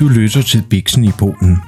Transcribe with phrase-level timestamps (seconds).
[0.00, 1.58] Du lytter til Bixen i Polen.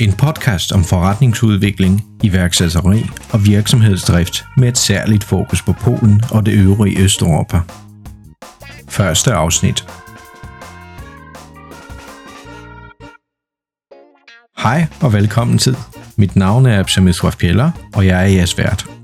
[0.00, 6.52] En podcast om forretningsudvikling, iværksætteri og virksomhedsdrift med et særligt fokus på Polen og det
[6.52, 7.60] øvrige Østeuropa.
[8.88, 9.86] Første afsnit.
[14.58, 15.76] Hej og velkommen til.
[16.16, 18.99] Mit navn er Absamit Pjeller, og jeg er jeres vært.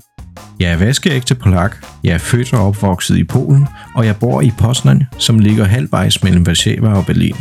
[0.59, 4.51] Jeg er vaskeægte polak, jeg er født og opvokset i Polen, og jeg bor i
[4.57, 7.35] Poznan, som ligger halvvejs mellem Warszawa og Berlin.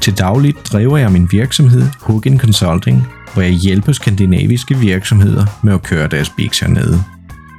[0.00, 5.82] Til dagligt driver jeg min virksomhed Hugin Consulting, hvor jeg hjælper skandinaviske virksomheder med at
[5.82, 7.02] køre deres biks hernede.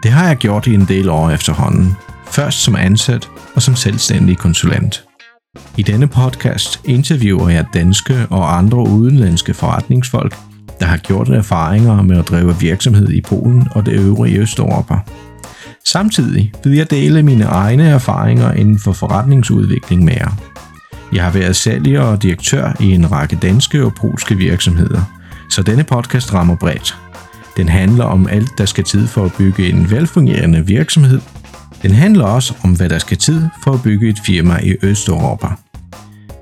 [0.03, 1.95] Det har jeg gjort i en del år efterhånden.
[2.25, 5.03] Først som ansat og som selvstændig konsulent.
[5.77, 10.35] I denne podcast interviewer jeg danske og andre udenlandske forretningsfolk,
[10.81, 14.95] der har gjort erfaringer med at drive virksomhed i Polen og det øvrige Østeuropa.
[15.85, 20.31] Samtidig vil jeg dele mine egne erfaringer inden for forretningsudvikling med jer.
[21.13, 25.01] Jeg har været sælger og direktør i en række danske og polske virksomheder,
[25.49, 26.97] så denne podcast rammer bredt.
[27.57, 31.21] Den handler om alt, der skal tid for at bygge en velfungerende virksomhed.
[31.81, 35.47] Den handler også om, hvad der skal tid for at bygge et firma i Østeuropa.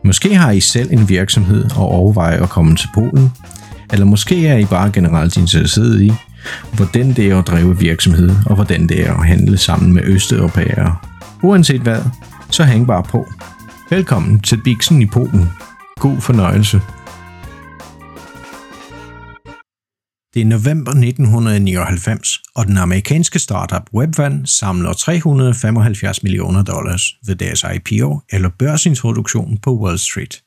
[0.03, 3.31] Måske har I selv en virksomhed og overvejer at komme til Polen,
[3.91, 6.11] eller måske er I bare generelt interesseret i,
[6.73, 10.95] hvordan det er at drive virksomhed, og hvordan det er at handle sammen med østeuropæere.
[11.43, 12.01] Uanset hvad,
[12.51, 13.27] så hæng bare på.
[13.89, 15.49] Velkommen til Bixen i Polen.
[15.95, 16.81] God fornøjelse.
[20.33, 27.65] Det er november 1999, og den amerikanske startup Webvan samler 375 millioner dollars ved deres
[27.75, 30.41] IPO eller børsintroduktion på Wall Street.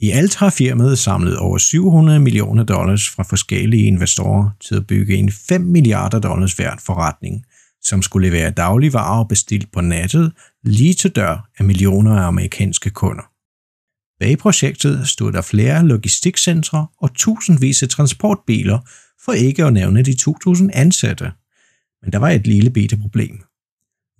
[0.00, 5.16] I alt har firmaet samlet over 700 millioner dollars fra forskellige investorer til at bygge
[5.16, 7.44] en 5 milliarder dollars værd forretning,
[7.82, 10.32] som skulle levere dagligvarer bestilt på nettet
[10.64, 13.22] lige til dør af millioner af amerikanske kunder.
[14.20, 18.78] Bag projektet stod der flere logistikcentre og tusindvis af transportbiler,
[19.24, 21.32] for ikke at nævne de 2.000 ansatte.
[22.02, 23.40] Men der var et lille bitte problem.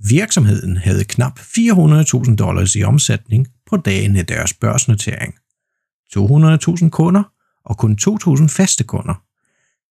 [0.08, 5.34] Virksomheden havde knap 400.000 dollars i omsætning på dagen af deres børsnotering.
[6.16, 7.22] 200.000 kunder
[7.64, 9.22] og kun 2.000 faste kunder.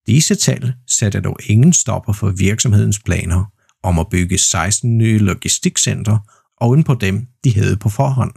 [0.07, 3.45] Disse tal satte dog ingen stopper for virksomhedens planer
[3.83, 6.19] om at bygge 16 nye logistikcentre
[6.57, 8.31] oven på dem, de havde på forhånd.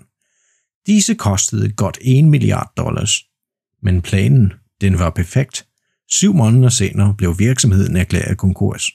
[0.87, 3.25] Disse kostede godt 1 milliard dollars.
[3.83, 5.67] Men planen, den var perfekt.
[6.09, 8.91] Syv måneder senere blev virksomheden erklæret konkurs.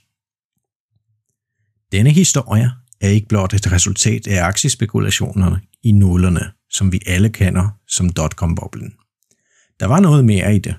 [1.91, 7.69] Denne historie er ikke blot et resultat af aktiespekulationerne i nullerne, som vi alle kender
[7.87, 8.93] som dotcom-boblen.
[9.79, 10.75] Der var noget mere i det.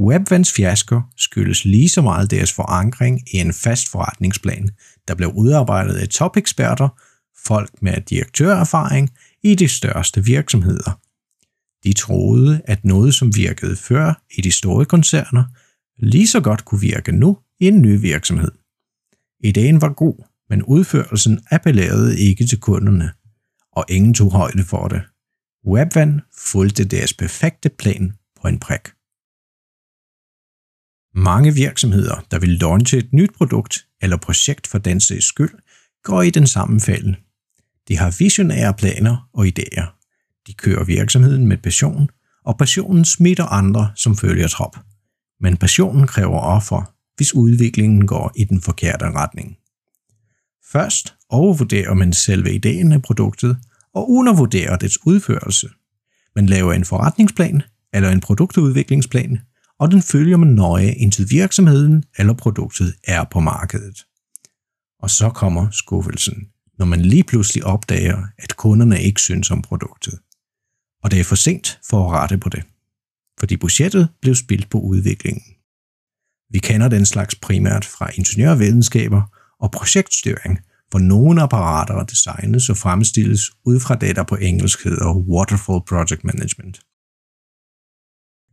[0.00, 4.70] Webvans fiasko skyldes lige så meget deres forankring i en fast forretningsplan,
[5.08, 6.88] der blev udarbejdet af topeksperter,
[7.46, 9.10] folk med direktørerfaring
[9.42, 11.00] i de største virksomheder.
[11.84, 15.44] De troede, at noget, som virkede før i de store koncerner,
[15.98, 18.52] lige så godt kunne virke nu i en ny virksomhed.
[19.40, 23.12] Ideen var god, men udførelsen appellerede ikke til kunderne,
[23.72, 25.02] og ingen tog højde for det.
[25.66, 26.20] Webvan
[26.52, 28.88] fulgte deres perfekte plan på en prik.
[31.14, 35.58] Mange virksomheder, der vil launche et nyt produkt eller projekt for den sags skyld,
[36.02, 37.16] går i den samme fælde.
[37.88, 39.86] De har visionære planer og idéer.
[40.46, 42.10] De kører virksomheden med passion,
[42.44, 44.76] og passionen smitter andre, som følger trop.
[45.40, 49.56] Men passionen kræver offer, hvis udviklingen går i den forkerte retning.
[50.72, 53.58] Først overvurderer man selve ideen af produktet
[53.94, 55.68] og undervurderer dets udførelse.
[56.36, 57.62] Man laver en forretningsplan
[57.92, 59.38] eller en produktudviklingsplan,
[59.78, 64.06] og den følger man nøje indtil virksomheden eller produktet er på markedet.
[65.00, 66.48] Og så kommer skuffelsen,
[66.78, 70.18] når man lige pludselig opdager, at kunderne ikke synes om produktet.
[71.02, 72.62] Og det er for sent for at rette på det,
[73.38, 75.42] fordi budgettet blev spildt på udviklingen.
[76.50, 79.22] Vi kender den slags primært fra ingeniørvidenskaber
[79.60, 80.58] og projektstyring,
[80.90, 86.24] hvor nogle apparater designes og fremstilles ud fra det, der på engelsk hedder Waterfall Project
[86.24, 86.80] Management.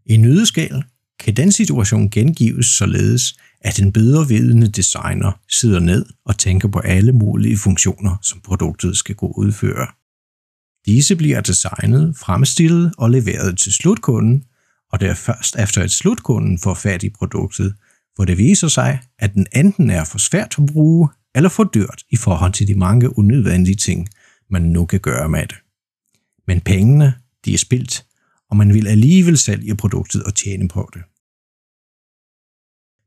[0.05, 0.83] I nødeskal
[1.19, 7.11] kan den situation gengives således, at en bedrevidende designer sidder ned og tænker på alle
[7.11, 9.87] mulige funktioner, som produktet skal gå udføre.
[10.85, 14.43] Disse bliver designet, fremstillet og leveret til slutkunden,
[14.91, 17.75] og det er først efter at slutkunden får fat i produktet,
[18.15, 22.03] hvor det viser sig, at den enten er for svært at bruge, eller for dyrt
[22.09, 24.09] i forhold til de mange unødvendige ting,
[24.49, 25.57] man nu kan gøre med det.
[26.47, 27.13] Men pengene,
[27.45, 28.05] de er spildt,
[28.49, 31.01] og man vil alligevel sælge produktet og tjene på det.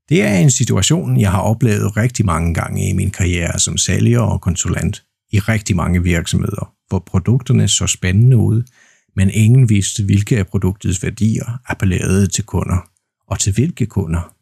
[0.09, 4.21] Det er en situation, jeg har oplevet rigtig mange gange i min karriere som sælger
[4.21, 8.63] og konsulent i rigtig mange virksomheder, hvor produkterne så spændende ud,
[9.17, 12.91] men ingen vidste, hvilke af produktets værdier appellerede til kunder,
[13.27, 14.35] og til hvilke kunder.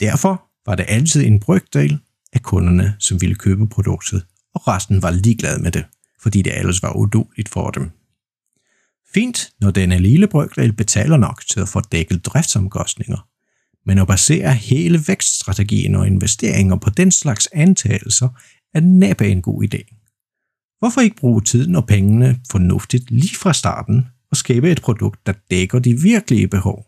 [0.00, 1.98] Derfor var det altid en brygdel
[2.34, 5.84] af kunderne, som ville købe produktet, og resten var ligeglad med det,
[6.22, 7.90] fordi det ellers var uduligt for dem.
[9.14, 13.28] Fint, når denne lille brygdel betaler nok til at få dækket driftsomkostninger,
[13.86, 18.28] men at basere hele vækststrategien og investeringer på den slags antagelser
[18.74, 20.00] er næppe en god idé.
[20.78, 25.32] Hvorfor ikke bruge tiden og pengene fornuftigt lige fra starten og skabe et produkt, der
[25.50, 26.86] dækker de virkelige behov?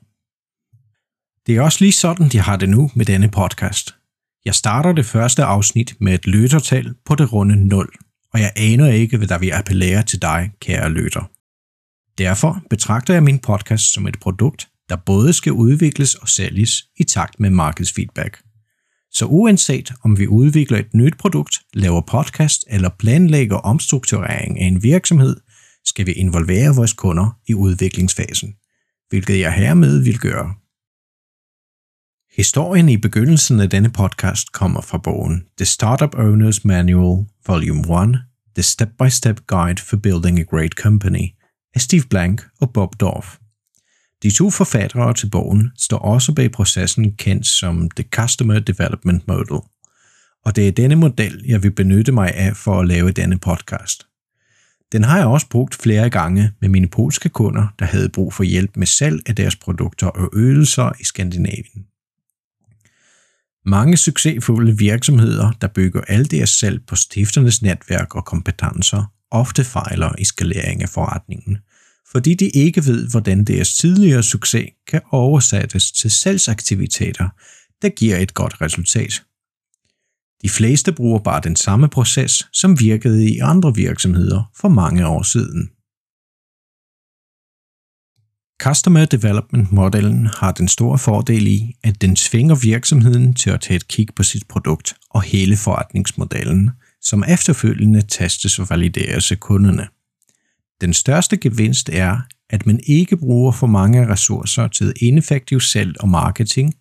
[1.46, 3.94] Det er også lige sådan, de har det nu med denne podcast.
[4.46, 7.88] Jeg starter det første afsnit med et lyttertal på det runde 0,
[8.32, 11.30] og jeg aner ikke, hvad der vil appellere til dig, kære lytter.
[12.18, 17.04] Derfor betragter jeg min podcast som et produkt, der både skal udvikles og sælges i
[17.04, 18.42] takt med markedsfeedback.
[19.12, 24.82] Så uanset om vi udvikler et nyt produkt, laver podcast eller planlægger omstrukturering af en
[24.82, 25.36] virksomhed,
[25.84, 28.54] skal vi involvere vores kunder i udviklingsfasen,
[29.08, 30.54] hvilket jeg hermed vil gøre.
[32.36, 38.18] Historien i begyndelsen af denne podcast kommer fra bogen The Startup Owners Manual, Volume 1,
[38.54, 41.28] The Step-by-Step Guide for Building a Great Company
[41.74, 43.36] af Steve Blank og Bob Dorf.
[44.22, 49.60] De to forfattere til bogen står også bag processen kendt som The Customer Development Model,
[50.44, 54.06] og det er denne model, jeg vil benytte mig af for at lave denne podcast.
[54.92, 58.44] Den har jeg også brugt flere gange med mine polske kunder, der havde brug for
[58.44, 61.86] hjælp med salg af deres produkter og øvelser i Skandinavien.
[63.68, 70.12] Mange succesfulde virksomheder, der bygger alt deres salg på stifternes netværk og kompetencer, ofte fejler
[70.18, 71.58] i skalering af forretningen,
[72.12, 77.28] fordi de ikke ved, hvordan deres tidligere succes kan oversættes til salgsaktiviteter,
[77.82, 79.22] der giver et godt resultat.
[80.42, 85.22] De fleste bruger bare den samme proces, som virkede i andre virksomheder for mange år
[85.22, 85.70] siden.
[88.62, 93.76] Customer Development modellen har den store fordel i, at den tvinger virksomheden til at tage
[93.76, 96.70] et kig på sit produkt og hele forretningsmodellen,
[97.02, 99.88] som efterfølgende testes og valideres af kunderne.
[100.80, 102.18] Den største gevinst er,
[102.50, 106.74] at man ikke bruger for mange ressourcer til ineffektiv salg og marketing,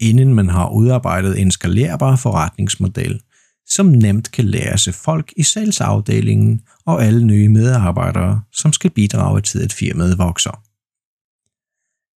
[0.00, 3.20] inden man har udarbejdet en skalerbar forretningsmodel,
[3.66, 9.40] som nemt kan læres af folk i salgsafdelingen og alle nye medarbejdere, som skal bidrage
[9.40, 10.67] til, at firmaet vokser.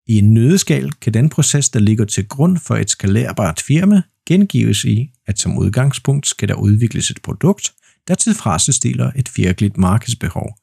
[0.09, 4.83] I en nødeskal kan den proces, der ligger til grund for et skalerbart firma, gengives
[4.83, 7.71] i, at som udgangspunkt skal der udvikles et produkt,
[8.07, 10.59] der tilfredsstiller et virkeligt markedsbehov,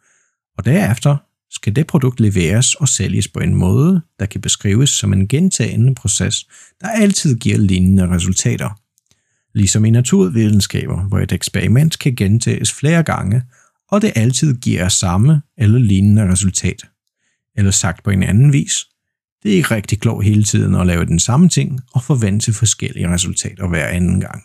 [0.58, 1.16] og derefter
[1.50, 5.94] skal det produkt leveres og sælges på en måde, der kan beskrives som en gentagende
[5.94, 6.46] proces,
[6.80, 8.80] der altid giver lignende resultater.
[9.54, 13.42] Ligesom i naturvidenskaber, hvor et eksperiment kan gentages flere gange,
[13.90, 16.82] og det altid giver samme eller lignende resultat.
[17.56, 18.86] Eller sagt på en anden vis,
[19.46, 23.08] det er ikke rigtig klogt hele tiden at lave den samme ting og forvente forskellige
[23.08, 24.42] resultater hver anden gang.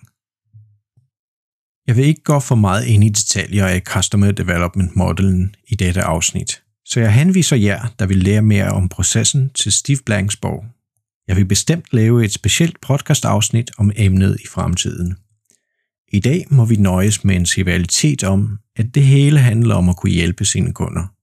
[1.87, 6.01] Jeg vil ikke gå for meget ind i detaljer af Customer Development Modellen i dette
[6.01, 10.65] afsnit, så jeg henviser jer, der vil lære mere om processen til Steve Blanks bog.
[11.27, 15.15] Jeg vil bestemt lave et specielt podcast-afsnit om emnet i fremtiden.
[16.13, 19.97] I dag må vi nøjes med en civilitet om, at det hele handler om at
[19.97, 21.20] kunne hjælpe sine kunder.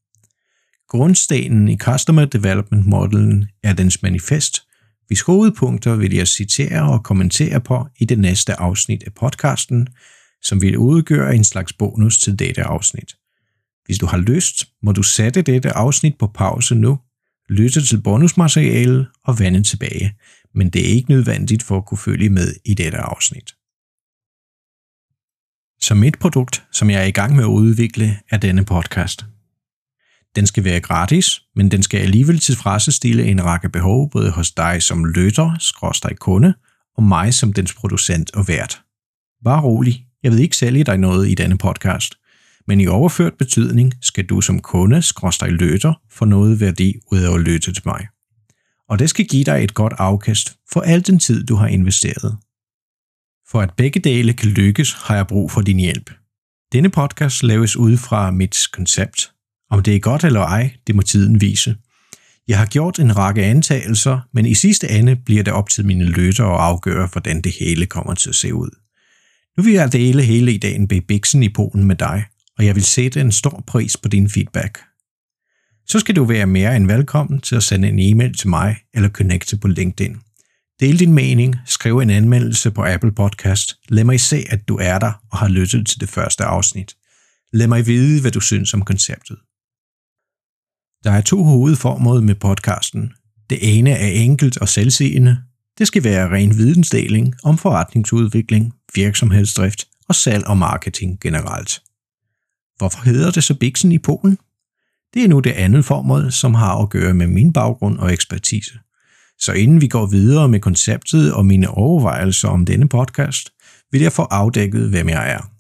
[0.88, 4.62] Grundstenen i Customer Development Modellen er dens manifest,
[5.06, 9.88] hvis hovedpunkter vil jeg citere og kommentere på i det næste afsnit af podcasten,
[10.42, 13.16] som vil udgøre en slags bonus til dette afsnit.
[13.84, 16.98] Hvis du har lyst, må du sætte dette afsnit på pause nu,
[17.48, 20.14] lytte til bonusmaterialet og vende tilbage,
[20.54, 23.54] men det er ikke nødvendigt for at kunne følge med i dette afsnit.
[25.80, 29.24] Som mit produkt, som jeg er i gang med at udvikle, er denne podcast–
[30.36, 34.82] den skal være gratis, men den skal alligevel tilfredsstille en række behov både hos dig
[34.82, 36.54] som lytter, skråstrej kunde,
[36.96, 38.82] og mig som dens producent og vært.
[39.44, 42.14] Bare rolig, jeg vil ikke sælge dig noget i denne podcast,
[42.66, 47.34] men i overført betydning skal du som kunde, skråstrej lytter, få noget værdi ud af
[47.34, 48.06] at lytte til mig.
[48.88, 52.38] Og det skal give dig et godt afkast for al den tid, du har investeret.
[53.48, 56.10] For at begge dele kan lykkes, har jeg brug for din hjælp.
[56.72, 59.32] Denne podcast laves ud fra mit koncept,
[59.70, 61.76] om det er godt eller ej, det må tiden vise.
[62.48, 66.04] Jeg har gjort en række antagelser, men i sidste ende bliver det op til mine
[66.04, 68.70] lyttere at afgøre, hvordan det hele kommer til at se ud.
[69.56, 72.24] Nu vil jeg dele hele ideen bag Bixen i Polen med dig,
[72.58, 74.78] og jeg vil sætte en stor pris på din feedback.
[75.86, 79.08] Så skal du være mere end velkommen til at sende en e-mail til mig eller
[79.08, 80.16] connecte på LinkedIn.
[80.80, 83.76] Del din mening, skriv en anmeldelse på Apple Podcast.
[83.88, 86.96] Lad mig se, at du er der og har lyttet til det første afsnit.
[87.52, 89.36] Lad mig vide, hvad du synes om konceptet.
[91.04, 93.12] Der er to hovedformål med podcasten.
[93.50, 95.42] Det ene er enkelt og selvseende.
[95.78, 101.82] Det skal være ren vidensdeling om forretningsudvikling, virksomhedsdrift og salg og marketing generelt.
[102.76, 104.38] Hvorfor hedder det så Bixen i Polen?
[105.14, 108.78] Det er nu det andet formål, som har at gøre med min baggrund og ekspertise.
[109.40, 113.52] Så inden vi går videre med konceptet og mine overvejelser om denne podcast,
[113.92, 115.50] vil jeg få afdækket, hvem jeg er.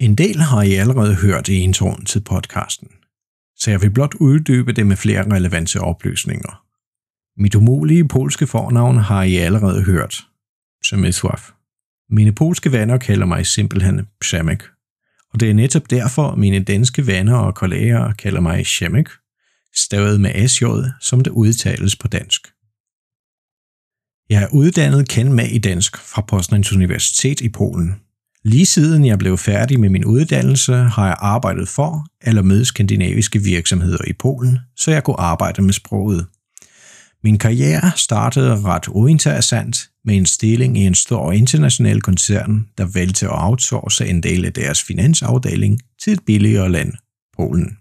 [0.00, 2.88] En del har I allerede hørt i introen til podcasten,
[3.58, 6.62] så jeg vil blot uddybe det med flere relevante oplysninger.
[7.40, 10.26] Mit umulige polske fornavn har I allerede hørt,
[10.84, 11.52] Przemysław.
[12.10, 14.62] Mine polske venner kalder mig simpelthen Przemek,
[15.32, 19.08] og det er netop derfor, mine danske venner og kolleger kalder mig Przemek,
[19.74, 20.64] stavet med SJ,
[21.00, 22.46] som det udtales på dansk.
[24.30, 28.00] Jeg er uddannet kendt med i dansk fra Poznans Universitet i Polen.
[28.46, 33.38] Lige siden jeg blev færdig med min uddannelse, har jeg arbejdet for eller med skandinaviske
[33.38, 36.26] virksomheder i Polen, så jeg kunne arbejde med sproget.
[37.24, 43.26] Min karriere startede ret uinteressant med en stilling i en stor international koncern, der valgte
[43.26, 46.92] at outsource en del af deres finansafdeling til et billigere land,
[47.36, 47.76] Polen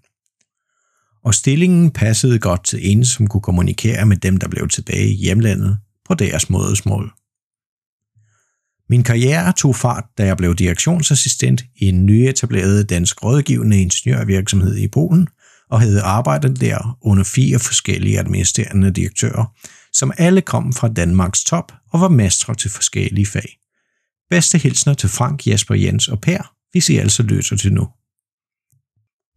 [1.25, 5.15] og stillingen passede godt til en, som kunne kommunikere med dem, der blev tilbage i
[5.15, 7.12] hjemlandet på deres modersmål.
[8.89, 14.88] Min karriere tog fart, da jeg blev direktionsassistent i en nyetableret dansk rådgivende ingeniørvirksomhed i
[14.88, 15.27] Polen,
[15.70, 19.46] og havde arbejdet der under fire forskellige administrerende direktører,
[19.94, 23.58] som alle kom fra Danmarks top og var mestre til forskellige fag.
[24.30, 27.88] Bedste hilsner til Frank, Jesper, Jens og Per, hvis I altså løser til nu.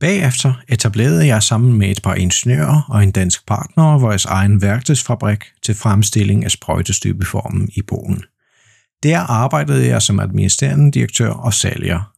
[0.01, 5.45] Bagefter etablerede jeg sammen med et par ingeniører og en dansk partner vores egen værktøjsfabrik
[5.63, 8.23] til fremstilling af sprøjtestybeformen i Polen.
[9.03, 12.13] Der arbejdede jeg som administrerende direktør og sælger.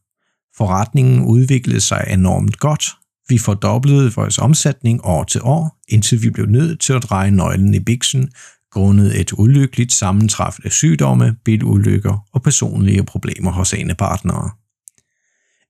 [0.57, 2.85] Forretningen udviklede sig enormt godt.
[3.29, 7.73] Vi fordoblede vores omsætning år til år, indtil vi blev nødt til at dreje nøglen
[7.73, 8.31] i biksen,
[8.71, 14.49] grundet et ulykkeligt sammentræf af sygdomme, bilulykker og personlige problemer hos ene partnere.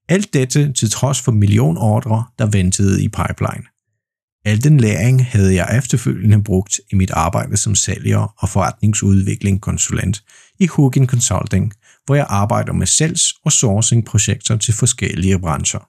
[0.09, 3.70] Alt dette til trods for millionordre, der ventede i pipeline.
[4.45, 10.23] Al den læring havde jeg efterfølgende brugt i mit arbejde som sælger og forretningsudvikling konsulent
[10.59, 11.73] i Hugin Consulting,
[12.05, 15.87] hvor jeg arbejder med sales- og sourcing-projekter til forskellige brancher.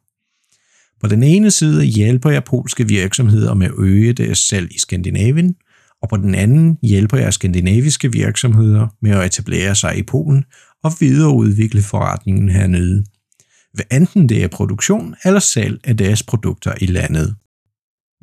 [1.00, 5.54] På den ene side hjælper jeg polske virksomheder med at øge deres salg i Skandinavien,
[6.02, 10.44] og på den anden hjælper jeg skandinaviske virksomheder med at etablere sig i Polen
[10.84, 13.04] og videreudvikle forretningen hernede
[13.72, 17.36] hvad enten det er produktion eller salg af deres produkter i landet.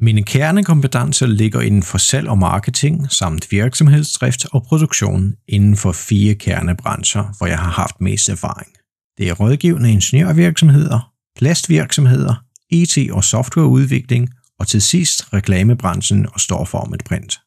[0.02, 6.36] Mine kernekompetencer ligger inden for salg og marketing samt virksomhedsdrift og produktion inden for fire
[6.36, 8.72] kernebrancher, hvor jeg har haft mest erfaring.
[9.18, 14.30] Det er rådgivende ingeniørvirksomheder, plastvirksomheder, IT- og softwareudvikling
[14.60, 17.40] og til sidst reklamebranchen og storformet print.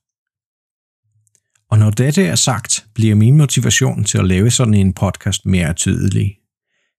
[1.71, 5.73] Og når dette er sagt, bliver min motivation til at lave sådan en podcast mere
[5.73, 6.37] tydelig.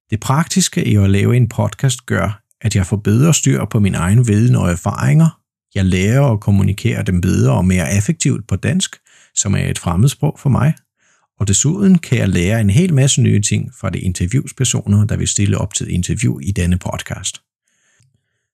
[0.10, 3.96] Det praktiske i at lave en podcast gør, at jeg får bedre styr på min
[3.96, 5.43] egen viden og erfaringer.
[5.76, 8.96] Jeg lærer at kommunikere dem bedre og mere effektivt på dansk,
[9.36, 10.74] som er et fremmedsprog for mig.
[11.40, 15.28] Og desuden kan jeg lære en hel masse nye ting fra de interviewspersoner, der vil
[15.28, 17.42] stille op til interview i denne podcast.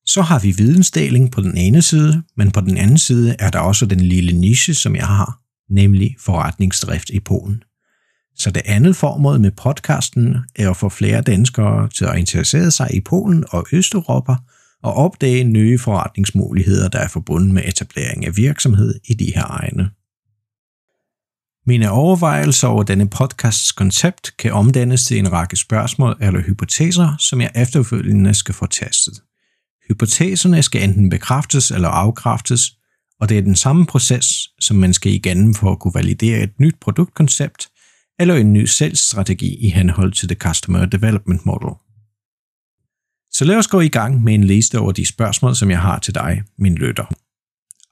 [0.06, 3.60] Så har vi vidensdeling på den ene side, men på den anden side er der
[3.60, 7.64] også den lille niche, som jeg har, nemlig forretningsdrift i Polen.
[8.36, 12.96] Så det andet formål med podcasten er at få flere danskere til at interessere sig
[12.96, 14.36] i Polen og Østeuropa
[14.84, 19.90] og opdage nye forretningsmuligheder, der er forbundet med etablering af virksomhed i de her egne.
[21.68, 27.42] Mine overvejelser over denne podcasts koncept kan omdannes til en række spørgsmål eller hypoteser, som
[27.42, 29.22] jeg efterfølgende skal få testet.
[29.88, 32.62] Hypoteserne skal enten bekræftes eller afkræftes,
[33.20, 34.26] og det er den samme proces,
[34.60, 37.68] som man skal igennem for at kunne validere et nyt produktkoncept–
[38.20, 41.89] eller en ny salgsstrategi i henhold til The Customer Development Model.
[43.32, 46.00] Så lad os gå i gang med en liste over de spørgsmål, som jeg har
[46.00, 47.06] til dig, min lytter.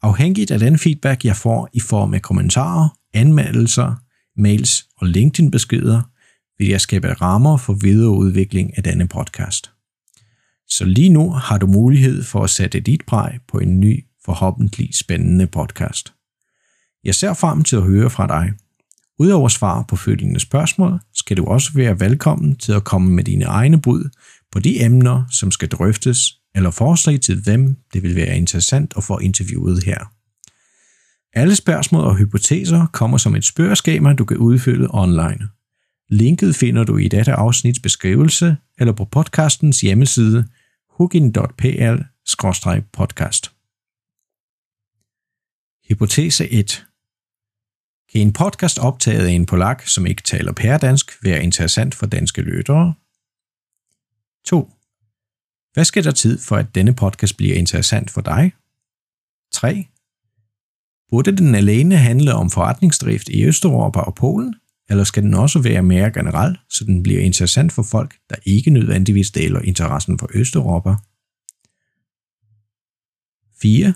[0.01, 3.95] Afhængigt af den feedback, jeg får i form af kommentarer, anmeldelser,
[4.37, 6.01] mails og LinkedIn-beskeder,
[6.57, 9.71] vil jeg skabe rammer for videreudvikling af denne podcast.
[10.69, 14.89] Så lige nu har du mulighed for at sætte dit præg på en ny, forhåbentlig
[14.95, 16.13] spændende podcast.
[17.03, 18.53] Jeg ser frem til at høre fra dig–
[19.19, 23.45] Udover svar på følgende spørgsmål, skal du også være velkommen til at komme med dine
[23.45, 24.09] egne bud
[24.57, 26.19] på de emner, som skal drøftes,
[26.55, 30.13] eller forslag til hvem det vil være interessant at få interviewet her.
[31.33, 35.47] Alle spørgsmål og hypoteser kommer som et spørgeskema, du kan udfylde online.
[36.09, 40.47] Linket finder du i dette afsnits beskrivelse eller på podcastens hjemmeside
[40.89, 43.51] hugin.pl-podcast.
[45.89, 46.85] Hypotese 1.
[48.11, 52.41] Kan en podcast optaget af en polak, som ikke taler pærdansk, være interessant for danske
[52.41, 52.93] lyttere?
[54.47, 54.71] 2.
[55.73, 58.51] Hvad skal der tid for, at denne podcast bliver interessant for dig?
[59.51, 59.87] 3.
[61.09, 64.55] Burde den alene handle om forretningsdrift i Østeuropa og Polen,
[64.89, 68.69] eller skal den også være mere generel, så den bliver interessant for folk, der ikke
[68.69, 70.95] nødvendigvis deler interessen for Østeuropa?
[73.61, 73.93] 4.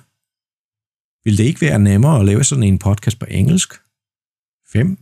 [1.24, 3.74] Vil det ikke være nemmere at lave sådan en podcast på engelsk?
[4.72, 4.98] 5.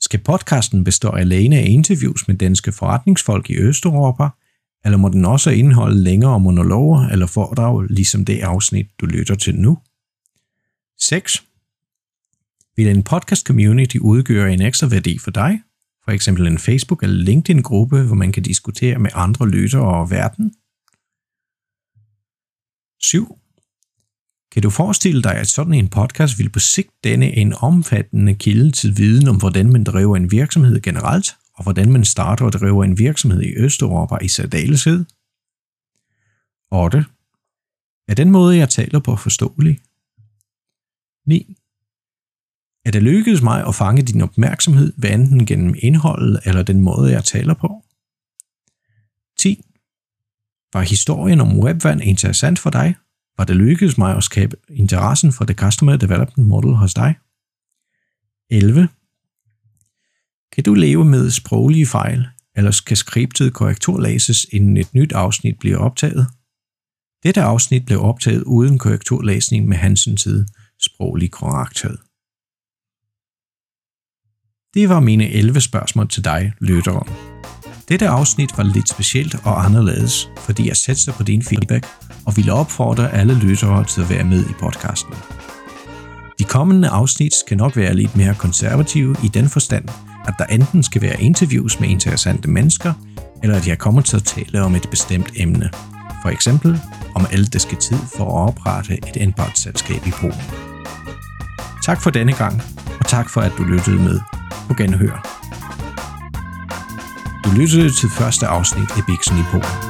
[0.00, 4.28] Skal podcasten bestå alene af interviews med danske forretningsfolk i Østeuropa,
[4.84, 9.54] eller må den også indeholde længere monologer eller foredrag, ligesom det afsnit, du lytter til
[9.54, 9.78] nu?
[11.00, 11.44] 6.
[12.76, 15.60] Vil en podcast community udgøre en ekstra værdi for dig?
[16.04, 20.54] For eksempel en Facebook- eller LinkedIn-gruppe, hvor man kan diskutere med andre lyttere og verden?
[23.02, 23.38] 7.
[24.52, 28.72] Kan du forestille dig, at sådan en podcast vil på sigt danne en omfattende kilde
[28.72, 32.84] til viden om, hvordan man driver en virksomhed generelt, og hvordan man starter og driver
[32.84, 35.04] en virksomhed i Østeuropa i særdeleshed?
[36.70, 37.04] 8.
[38.08, 39.80] Er den måde, jeg taler på forståelig?
[41.26, 41.56] 9.
[42.84, 47.12] Er det lykkedes mig at fange din opmærksomhed, hvad enten gennem indholdet eller den måde,
[47.12, 47.84] jeg taler på?
[49.38, 49.64] 10.
[50.72, 52.94] Var historien om webvand interessant for dig?
[53.38, 57.14] Var det lykkedes mig at skabe interessen for det Customer Development Model hos dig?
[58.50, 58.88] 11.
[60.52, 62.26] Kan du leve med sproglige fejl,
[62.56, 66.26] eller skal skriptet korrekturlæses, inden et nyt afsnit bliver optaget?
[67.22, 70.46] Dette afsnit blev optaget uden korrekturlæsning med Hansens tid
[70.80, 71.98] sproglig korrekthed.
[74.74, 77.08] Det var mine 11 spørgsmål til dig, lytteren.
[77.88, 81.86] Dette afsnit var lidt specielt og anderledes, fordi jeg sætter på din feedback
[82.26, 85.14] og ville opfordre alle lyttere til at være med i podcasten.
[86.38, 89.88] De kommende afsnit skal nok være lidt mere konservative i den forstand,
[90.28, 92.92] at der enten skal være interviews med interessante mennesker,
[93.42, 95.70] eller at jeg kommer til at tale om et bestemt emne.
[96.22, 96.80] For eksempel
[97.14, 100.42] om alt det skal tid for at oprette et indbrætsselskab i Polen.
[101.84, 102.62] Tak for denne gang,
[103.00, 104.20] og tak for at du lyttede med
[104.68, 105.38] på Genhør.
[107.44, 109.87] Du lyttede til første afsnit af Bixen i Polen.